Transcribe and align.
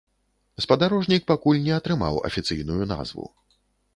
Спадарожнік 0.63 1.27
пакуль 1.31 1.59
не 1.67 1.73
атрымаў 1.79 2.17
афіцыйную 2.29 2.79
назву. 2.95 3.27